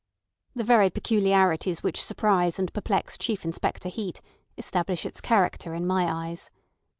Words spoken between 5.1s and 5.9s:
character in